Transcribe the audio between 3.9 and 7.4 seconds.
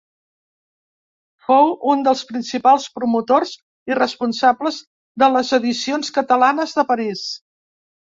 i responsables de les Edicions Catalanes de París.